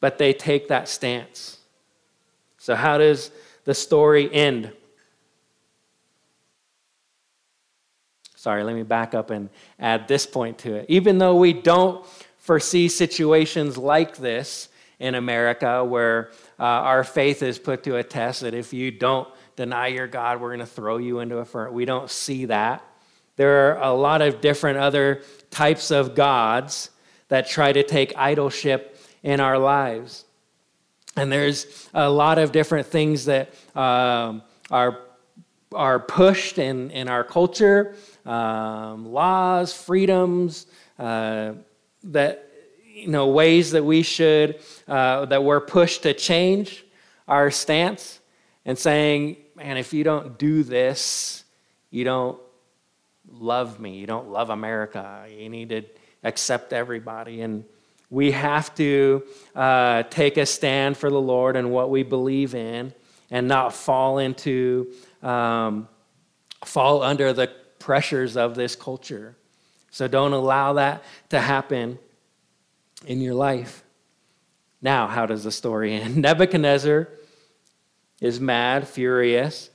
[0.00, 1.58] But they take that stance.
[2.58, 3.30] So, how does
[3.64, 4.72] the story end?
[8.34, 9.48] Sorry, let me back up and
[9.78, 10.86] add this point to it.
[10.88, 12.04] Even though we don't
[12.38, 18.42] foresee situations like this in America where uh, our faith is put to a test
[18.42, 21.72] that if you don't deny your God, we're going to throw you into a furnace.
[21.72, 22.84] We don't see that.
[23.36, 26.90] There are a lot of different other types of gods
[27.28, 30.24] that try to take idolship in our lives.
[31.16, 35.00] And there's a lot of different things that um, are,
[35.72, 37.96] are pushed in, in our culture
[38.26, 40.66] um, laws, freedoms,
[40.98, 41.52] uh,
[42.04, 42.50] that,
[42.86, 46.84] you know, ways that we should, uh, that we're pushed to change
[47.28, 48.20] our stance
[48.64, 51.44] and saying, man, if you don't do this,
[51.90, 52.38] you don't
[53.30, 53.96] love me.
[53.96, 55.26] You don't love America.
[55.28, 55.82] You need to
[56.22, 57.42] accept everybody.
[57.42, 57.64] And
[58.10, 62.92] we have to uh, take a stand for the Lord and what we believe in
[63.30, 65.88] and not fall into, um,
[66.64, 69.36] fall under the pressures of this culture.
[69.90, 71.98] So don't allow that to happen
[73.06, 73.82] in your life.
[74.80, 76.16] Now, how does the story end?
[76.16, 77.08] Nebuchadnezzar
[78.20, 79.70] is mad, furious,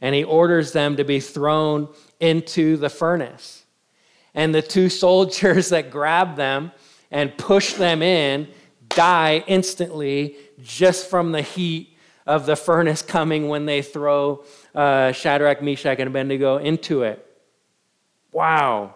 [0.00, 1.88] and he orders them to be thrown
[2.20, 3.64] into the furnace.
[4.34, 6.72] And the two soldiers that grab them
[7.10, 8.48] and push them in
[8.88, 15.62] die instantly just from the heat of the furnace coming when they throw uh, Shadrach,
[15.62, 17.24] Meshach, and Abednego into it.
[18.32, 18.94] Wow.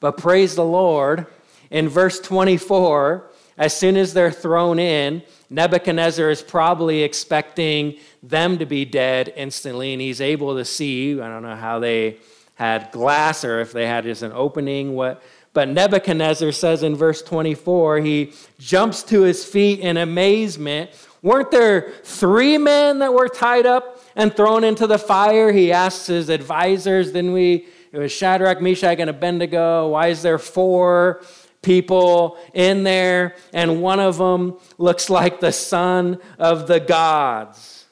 [0.00, 1.26] But praise the Lord,
[1.70, 8.66] in verse 24, as soon as they're thrown in, Nebuchadnezzar is probably expecting them to
[8.66, 11.20] be dead instantly, and he's able to see.
[11.20, 12.16] I don't know how they
[12.54, 14.94] had glass or if they had just an opening.
[14.94, 20.90] What, but Nebuchadnezzar says in verse 24, he jumps to his feet in amazement.
[21.20, 25.52] Weren't there three men that were tied up and thrown into the fire?
[25.52, 27.66] He asks his advisors, didn't we?
[27.92, 29.88] It was Shadrach, Meshach, and Abednego.
[29.90, 31.22] Why is there four?
[31.62, 37.86] People in there, and one of them looks like the son of the gods.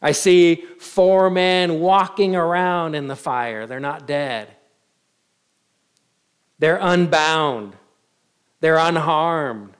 [0.00, 3.66] I see four men walking around in the fire.
[3.66, 4.48] They're not dead,
[6.58, 7.76] they're unbound,
[8.60, 9.74] they're unharmed.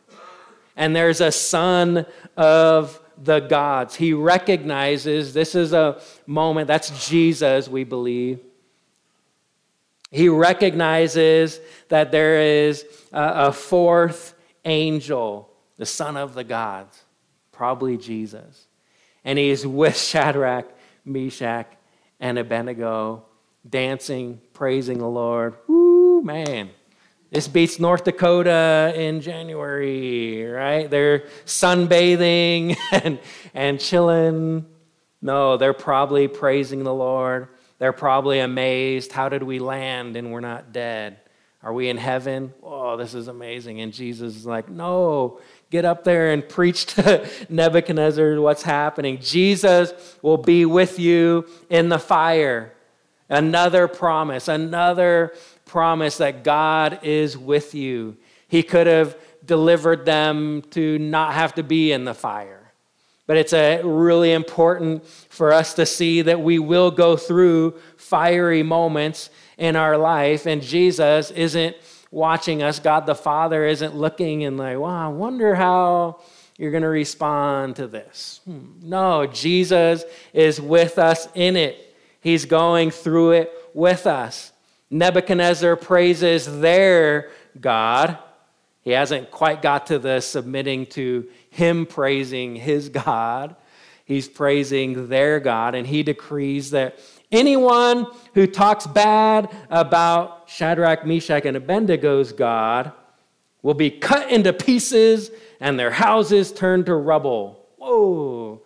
[0.74, 3.94] And there's a son of the gods.
[3.94, 8.40] He recognizes this is a moment, that's Jesus, we believe
[10.12, 17.02] he recognizes that there is a fourth angel, the son of the gods,
[17.50, 18.66] probably Jesus.
[19.24, 20.66] And he is with Shadrach,
[21.04, 21.66] Meshach,
[22.20, 23.24] and Abednego,
[23.68, 25.56] dancing, praising the Lord.
[25.66, 26.70] Woo, man.
[27.30, 30.90] This beats North Dakota in January, right?
[30.90, 33.18] They're sunbathing and,
[33.54, 34.66] and chilling.
[35.22, 37.48] No, they're probably praising the Lord.
[37.82, 39.10] They're probably amazed.
[39.10, 41.16] How did we land and we're not dead?
[41.64, 42.54] Are we in heaven?
[42.62, 43.80] Oh, this is amazing.
[43.80, 49.18] And Jesus is like, No, get up there and preach to Nebuchadnezzar what's happening.
[49.20, 52.72] Jesus will be with you in the fire.
[53.28, 55.34] Another promise, another
[55.64, 58.16] promise that God is with you.
[58.46, 62.61] He could have delivered them to not have to be in the fire.
[63.26, 68.62] But it's a really important for us to see that we will go through fiery
[68.62, 71.76] moments in our life, and Jesus isn't
[72.10, 72.78] watching us.
[72.78, 76.20] God the Father isn't looking and like, wow, I wonder how
[76.58, 78.40] you're going to respond to this.
[78.44, 78.66] Hmm.
[78.82, 81.94] No, Jesus is with us in it.
[82.20, 84.52] He's going through it with us.
[84.90, 88.18] Nebuchadnezzar praises their God
[88.82, 93.54] he hasn't quite got to the submitting to him praising his God.
[94.06, 96.98] He's praising their God, and he decrees that
[97.30, 102.92] anyone who talks bad about Shadrach, Meshach, and Abednego's God
[103.60, 105.30] will be cut into pieces
[105.60, 107.68] and their houses turned to rubble.
[107.76, 108.62] Whoa.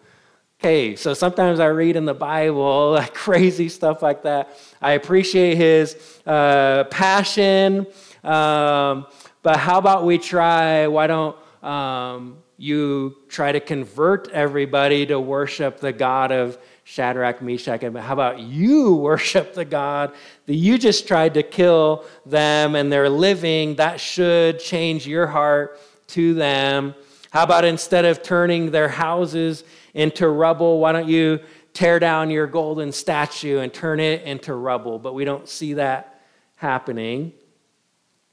[0.60, 4.56] Okay, so sometimes I read in the Bible like crazy stuff like that.
[4.80, 7.86] I appreciate his uh, passion,
[8.22, 9.06] um,
[9.42, 10.86] but how about we try?
[10.86, 17.82] Why don't um, you try to convert everybody to worship the God of Shadrach, Meshach,
[17.82, 20.14] and how about you worship the God
[20.46, 23.74] that you just tried to kill them and they're living?
[23.74, 26.94] That should change your heart to them.
[27.30, 31.40] How about instead of turning their houses into rubble, why don't you
[31.74, 34.98] tear down your golden statue and turn it into rubble?
[34.98, 36.22] But we don't see that
[36.54, 37.32] happening.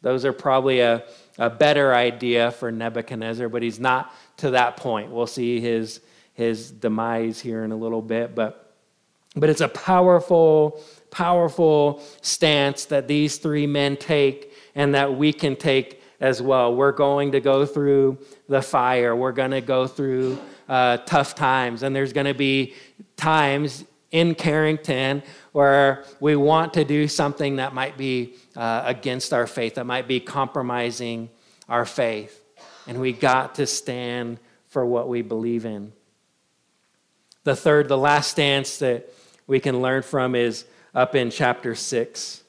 [0.02, 1.04] Those are probably a,
[1.38, 5.12] a better idea for Nebuchadnezzar, but he's not to that point.
[5.12, 6.02] We'll see his,
[6.34, 8.76] his demise here in a little bit, but,
[9.36, 15.56] but it's a powerful, powerful stance that these three men take and that we can
[15.56, 16.74] take as well.
[16.76, 21.84] We're going to go through the fire, we're going to go through uh, tough times,
[21.84, 22.74] and there's going to be
[23.18, 29.48] times in Carrington where we want to do something that might be uh, against our
[29.48, 31.30] faith, that might be compromising
[31.68, 32.40] our faith.
[32.88, 35.92] And we got to stand for what we believe in.
[37.44, 39.12] The third, the last stance that
[39.48, 42.44] we can learn from is up in chapter 6.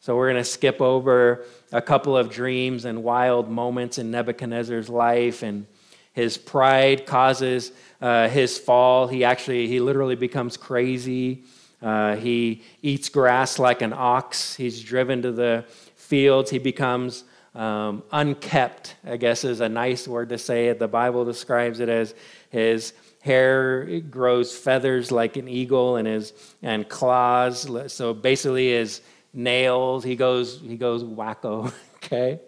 [0.00, 4.88] So we're going to skip over a couple of dreams and wild moments in Nebuchadnezzar's
[4.88, 5.66] life and
[6.12, 9.06] his pride causes uh, his fall.
[9.06, 11.44] He actually, he literally becomes crazy.
[11.82, 14.54] Uh, he eats grass like an ox.
[14.54, 16.50] He's driven to the fields.
[16.50, 17.24] He becomes
[17.54, 20.78] um, unkept, I guess is a nice word to say it.
[20.78, 22.14] The Bible describes it as
[22.50, 22.92] his
[23.22, 26.32] hair grows feathers like an eagle and his
[26.62, 27.92] and claws.
[27.92, 29.00] So basically his
[29.32, 32.40] nails, he goes, he goes wacko, okay?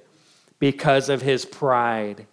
[0.59, 2.27] Because of his pride.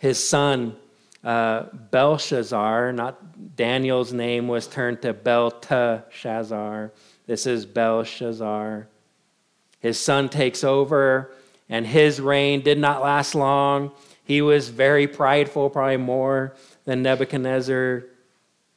[0.00, 0.76] His son,
[1.22, 6.90] uh, Belshazzar, not Daniel's name was turned to Belteshazzar.
[7.26, 8.88] This is Belshazzar.
[9.78, 11.32] His son takes over,
[11.68, 13.92] and his reign did not last long.
[14.24, 16.54] He was very prideful, probably more
[16.86, 18.04] than Nebuchadnezzar.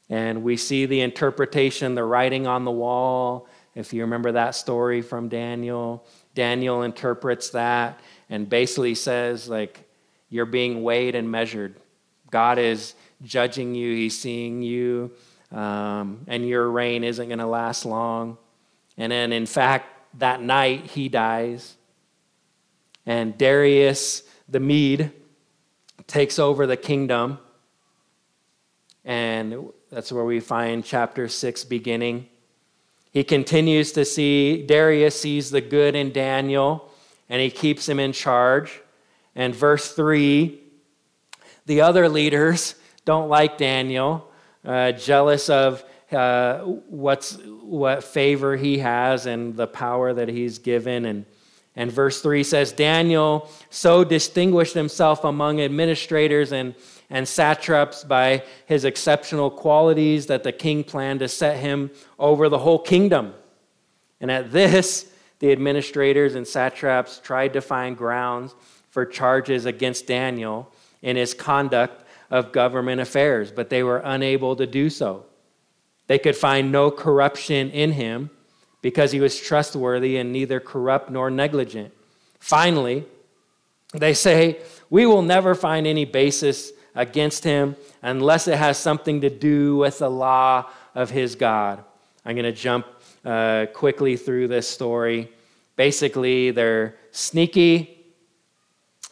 [0.10, 3.48] And we see the interpretation, the writing on the wall.
[3.76, 6.06] If you remember that story from Daniel,
[6.36, 9.83] Daniel interprets that and basically says, like,
[10.34, 11.76] you're being weighed and measured.
[12.32, 15.12] God is judging you, He's seeing you,
[15.52, 18.40] um, and your reign isn't going to last long.
[18.98, 19.86] And then, in fact,
[20.20, 21.76] that night he dies.
[23.06, 25.12] And Darius the Mede
[26.08, 27.38] takes over the kingdom.
[29.06, 32.28] And that's where we find chapter 6 beginning.
[33.12, 36.92] He continues to see, Darius sees the good in Daniel,
[37.30, 38.82] and he keeps him in charge.
[39.36, 40.60] And verse 3
[41.66, 42.76] the other leaders
[43.06, 44.30] don't like Daniel,
[44.66, 51.06] uh, jealous of uh, what's, what favor he has and the power that he's given.
[51.06, 51.26] And,
[51.76, 56.76] and verse 3 says Daniel so distinguished himself among administrators and,
[57.10, 62.60] and satraps by his exceptional qualities that the king planned to set him over the
[62.60, 63.34] whole kingdom.
[64.20, 65.10] And at this,
[65.40, 68.54] the administrators and satraps tried to find grounds
[68.94, 70.72] for charges against Daniel
[71.02, 75.26] in his conduct of government affairs, but they were unable to do so.
[76.06, 78.30] They could find no corruption in him
[78.84, 81.92] because he was trustworthy and neither corrupt nor negligent.
[82.40, 83.04] Finally,
[83.94, 84.60] they say,
[84.92, 89.98] We will never find any basis against him unless it has something to do with
[89.98, 91.84] the law of his God.
[92.26, 92.86] I'm going to jump
[93.26, 95.32] uh, quickly through this story.
[95.78, 97.93] Basically, they're sneaky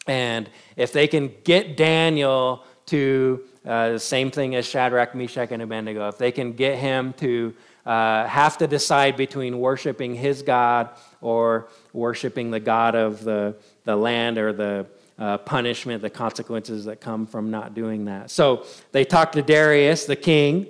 [0.06, 5.62] and if they can get Daniel to uh, the same thing as Shadrach, Meshach, and
[5.62, 7.54] Abednego, if they can get him to
[7.86, 10.90] uh, have to decide between worshiping his God
[11.20, 14.86] or worshiping the God of the, the land or the
[15.18, 18.30] uh, punishment, the consequences that come from not doing that.
[18.30, 20.66] So they talk to Darius, the king,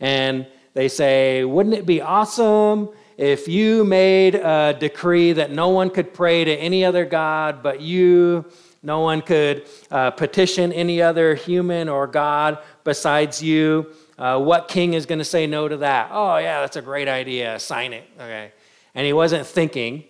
[0.00, 5.90] and they say, Wouldn't it be awesome if you made a decree that no one
[5.90, 8.44] could pray to any other God but you,
[8.82, 14.94] no one could uh, petition any other human or God besides you, uh, what king
[14.94, 16.10] is going to say no to that?
[16.12, 17.58] Oh, yeah, that's a great idea.
[17.58, 18.08] Sign it.
[18.16, 18.52] Okay.
[18.94, 20.04] And he wasn't thinking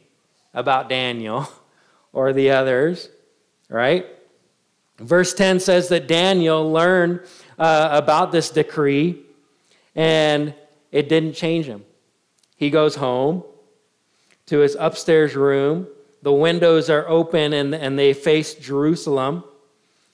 [0.53, 1.49] about Daniel
[2.13, 3.09] or the others,
[3.69, 4.07] right?
[4.99, 7.21] Verse 10 says that Daniel learned
[7.59, 9.21] uh, about this decree
[9.95, 10.55] and
[10.91, 11.85] it didn't change him.
[12.57, 13.45] He goes home
[14.47, 15.87] to his upstairs room.
[16.23, 19.45] The windows are open and, and they face Jerusalem.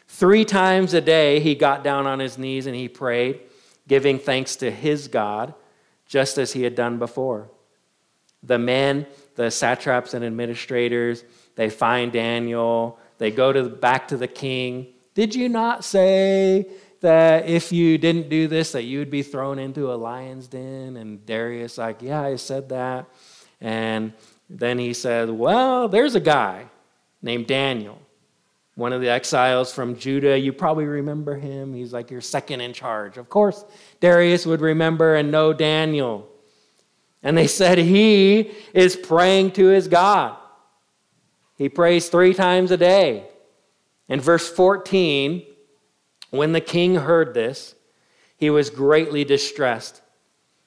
[0.09, 3.41] Three times a day, he got down on his knees and he prayed,
[3.87, 5.55] giving thanks to his God,
[6.07, 7.49] just as he had done before.
[8.43, 11.25] The men, the satraps and administrators,
[11.55, 12.99] they find Daniel.
[13.19, 14.89] They go to, back to the king.
[15.15, 16.67] Did you not say
[17.01, 20.97] that if you didn't do this, that you would be thrown into a lion's den?
[20.97, 23.07] And Darius, like, yeah, I said that.
[23.61, 24.13] And
[24.49, 26.67] then he said, well, there's a guy
[27.23, 27.99] named Daniel,
[28.75, 30.39] one of the exiles from Judah.
[30.39, 31.75] You probably remember him.
[31.75, 33.17] He's like your second in charge.
[33.17, 33.65] Of course,
[34.01, 36.29] Darius would remember and know Daniel.
[37.23, 40.37] And they said he is praying to his God.
[41.57, 43.27] He prays three times a day.
[44.09, 45.45] In verse 14,
[46.31, 47.75] when the king heard this,
[48.37, 50.01] he was greatly distressed,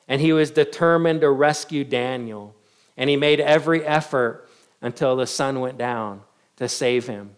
[0.08, 2.56] and he was determined to rescue Daniel.
[2.96, 4.48] And he made every effort
[4.82, 6.22] until the sun went down
[6.58, 7.36] to save him.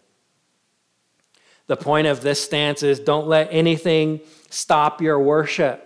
[1.66, 4.20] The point of this stance is don't let anything
[4.50, 5.82] stop your worship.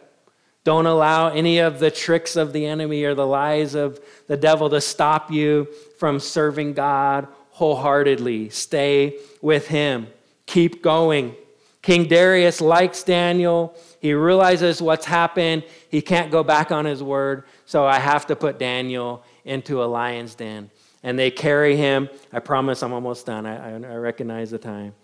[0.64, 4.68] Don't allow any of the tricks of the enemy or the lies of the devil
[4.70, 5.68] to stop you
[5.98, 8.50] from serving God wholeheartedly.
[8.50, 10.08] Stay with him.
[10.46, 11.34] Keep going.
[11.82, 13.74] King Darius likes Daniel.
[14.00, 15.64] He realizes what's happened.
[15.88, 17.44] He can't go back on his word.
[17.64, 20.70] So I have to put Daniel into a lion's den.
[21.02, 22.10] And they carry him.
[22.32, 23.46] I promise I'm almost done.
[23.46, 24.94] I, I, recognize the time.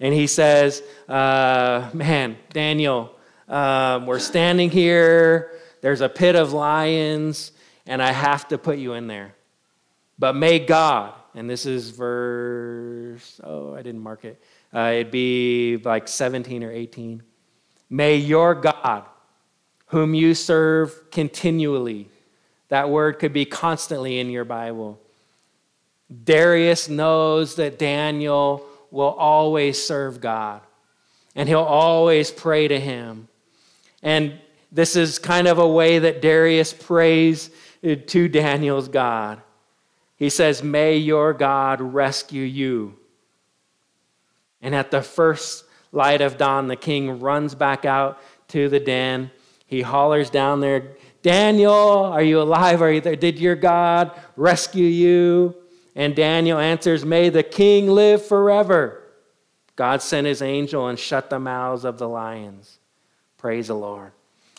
[0.00, 3.14] And he says, uh, Man, Daniel,
[3.48, 5.52] um, we're standing here.
[5.82, 7.52] There's a pit of lions,
[7.86, 9.34] and I have to put you in there.
[10.18, 14.42] But may God, and this is verse, oh, I didn't mark it.
[14.74, 17.22] Uh, it'd be like 17 or 18.
[17.90, 19.04] May your God,
[19.86, 22.08] whom you serve continually,
[22.68, 24.98] that word could be constantly in your Bible.
[26.24, 30.62] Darius knows that Daniel will always serve God
[31.34, 33.28] and he'll always pray to him.
[34.02, 34.38] And
[34.70, 37.50] this is kind of a way that Darius prays
[37.82, 39.40] to Daniel's God.
[40.16, 42.96] He says, May your God rescue you.
[44.62, 49.30] And at the first light of dawn, the king runs back out to the den.
[49.66, 52.80] He hollers down there, Daniel, are you alive?
[52.82, 53.16] Are you there?
[53.16, 55.54] Did your God rescue you?
[55.94, 59.02] And Daniel answers, May the king live forever.
[59.76, 62.78] God sent his angel and shut the mouths of the lions.
[63.38, 64.12] Praise the Lord.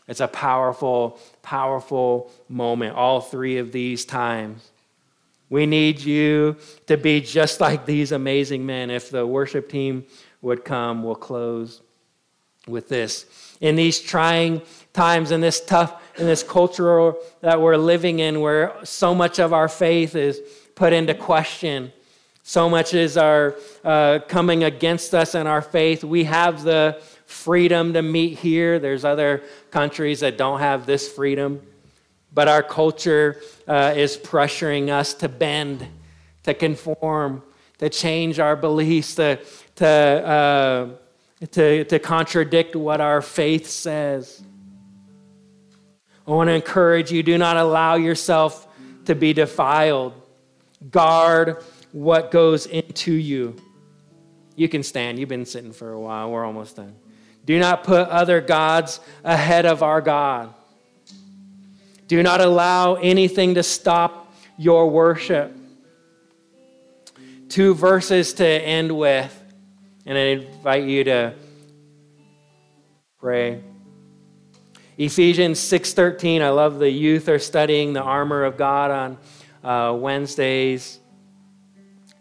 [0.07, 4.71] It's a powerful, powerful moment, all three of these times.
[5.53, 8.89] We need you to be just like these amazing men.
[8.89, 10.05] If the worship team
[10.41, 11.83] would come, we'll close
[12.67, 13.27] with this.
[13.61, 18.73] In these trying times, in this tough, in this culture that we're living in, where
[18.83, 20.41] so much of our faith is
[20.73, 21.93] put into question,
[22.41, 26.03] so much is our uh, coming against us and our faith.
[26.03, 28.79] We have the freedom to meet here.
[28.79, 31.61] There's other countries that don't have this freedom.
[32.33, 35.87] But our culture uh, is pressuring us to bend,
[36.43, 37.43] to conform,
[37.77, 39.39] to change our beliefs, to,
[39.75, 40.89] to, uh,
[41.51, 44.41] to, to contradict what our faith says.
[46.25, 48.67] I want to encourage you do not allow yourself
[49.05, 50.13] to be defiled.
[50.89, 53.55] Guard what goes into you.
[54.55, 55.19] You can stand.
[55.19, 56.31] You've been sitting for a while.
[56.31, 56.95] We're almost done.
[57.45, 60.53] Do not put other gods ahead of our God.
[62.13, 65.51] Do not allow anything to stop your worship.
[67.49, 69.43] Two verses to end with,
[70.05, 71.33] and I invite you to
[73.17, 73.63] pray.
[74.95, 76.43] Ephesians 6:13.
[76.43, 79.17] I love the youth are studying the armor of God on
[79.63, 80.99] uh, Wednesdays.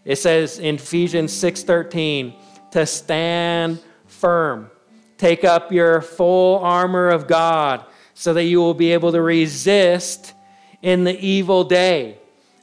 [0.07, 2.33] It says in Ephesians 6:13
[2.71, 4.71] to stand firm.
[5.19, 7.85] Take up your full armor of God
[8.23, 10.33] so that you will be able to resist
[10.81, 12.17] in the evil day.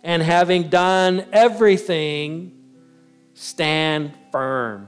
[0.06, 2.58] And having done everything,
[3.34, 4.88] stand firm.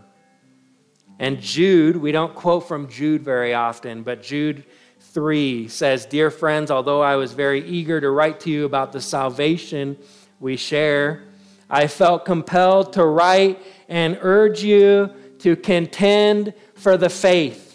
[1.19, 4.63] And Jude, we don't quote from Jude very often, but Jude
[5.01, 9.01] 3 says, Dear friends, although I was very eager to write to you about the
[9.01, 9.97] salvation
[10.39, 11.23] we share,
[11.69, 15.09] I felt compelled to write and urge you
[15.39, 17.70] to contend for the faith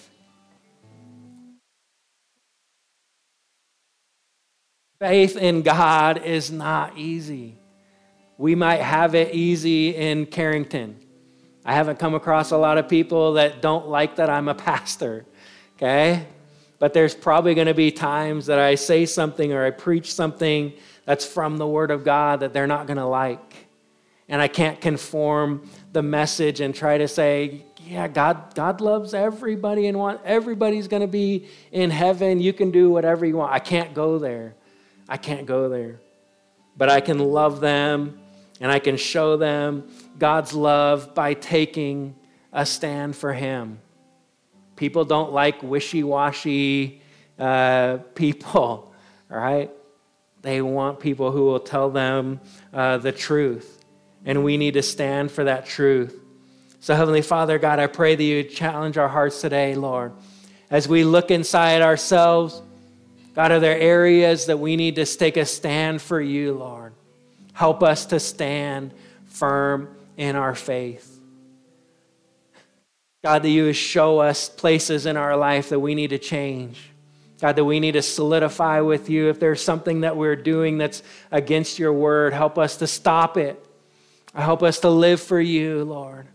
[4.99, 7.59] Faith in God is not easy.
[8.39, 10.97] We might have it easy in Carrington.
[11.67, 15.27] I haven't come across a lot of people that don't like that I'm a pastor,
[15.77, 16.27] okay?
[16.79, 20.73] But there's probably going to be times that I say something or I preach something
[21.05, 23.55] that's from the Word of God that they're not going to like.
[24.29, 29.87] And I can't conform the message and try to say, yeah, God, God loves everybody
[29.87, 32.41] and want everybody's going to be in heaven.
[32.41, 33.53] You can do whatever you want.
[33.53, 34.56] I can't go there.
[35.09, 36.01] I can't go there.
[36.77, 38.19] But I can love them
[38.61, 39.89] and I can show them
[40.19, 42.17] God's love by taking
[42.53, 43.81] a stand for Him.
[44.77, 47.03] People don't like wishy washy
[47.39, 48.95] uh, people, all
[49.31, 49.71] right?
[50.43, 52.41] They want people who will tell them
[52.73, 53.85] uh, the truth.
[54.25, 56.19] And we need to stand for that truth.
[56.81, 60.13] So, Heavenly Father, God, I pray that you challenge our hearts today, Lord.
[60.71, 62.63] As we look inside ourselves,
[63.37, 66.95] God, are there areas that we need to take a stand for you, Lord?
[67.53, 68.95] Help us to stand
[69.27, 71.21] firm in our faith.
[73.23, 76.91] God, that you would show us places in our life that we need to change.
[77.39, 79.29] God, that we need to solidify with you.
[79.29, 83.63] If there's something that we're doing that's against your word, help us to stop it.
[84.35, 86.27] Help us to live for you, Lord.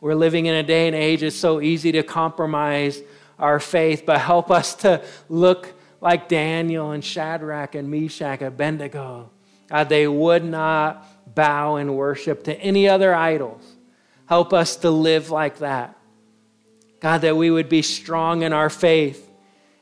[0.00, 3.00] We're living in a day and age, it's so easy to compromise
[3.40, 9.30] our faith, but help us to look like Daniel and Shadrach and Meshach and Abednego.
[9.70, 13.62] God, they would not bow and worship to any other idols.
[14.26, 15.96] Help us to live like that.
[17.00, 19.30] God, that we would be strong in our faith.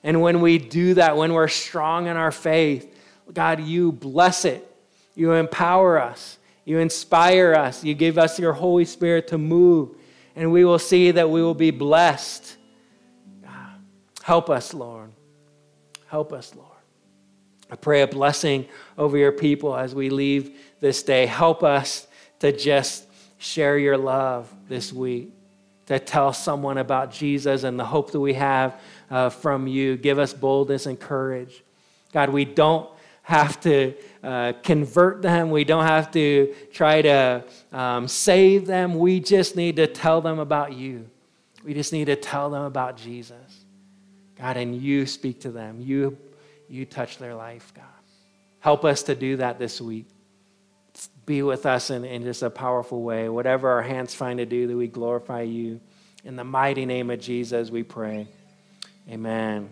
[0.04, 2.94] And when we do that, when we're strong in our faith,
[3.32, 4.66] God, you bless it.
[5.14, 6.38] You empower us.
[6.64, 7.82] You inspire us.
[7.82, 9.96] You give us your Holy Spirit to move
[10.36, 12.56] and we will see that we will be blessed.
[13.46, 13.74] Ah,
[14.22, 15.10] help us, Lord.
[16.10, 16.66] Help us, Lord.
[17.70, 18.66] I pray a blessing
[18.98, 21.24] over your people as we leave this day.
[21.24, 22.08] Help us
[22.40, 23.06] to just
[23.38, 25.32] share your love this week,
[25.86, 29.96] to tell someone about Jesus and the hope that we have uh, from you.
[29.96, 31.62] Give us boldness and courage.
[32.12, 32.90] God, we don't
[33.22, 33.94] have to
[34.24, 35.52] uh, convert them.
[35.52, 38.98] We don't have to try to um, save them.
[38.98, 41.08] We just need to tell them about you.
[41.62, 43.49] We just need to tell them about Jesus.
[44.40, 45.80] God, and you speak to them.
[45.80, 46.16] You,
[46.68, 47.84] you touch their life, God.
[48.60, 50.06] Help us to do that this week.
[51.26, 53.28] Be with us in, in just a powerful way.
[53.28, 55.80] Whatever our hands find to do, that we glorify you.
[56.24, 58.26] In the mighty name of Jesus, we pray.
[59.08, 59.70] Amen.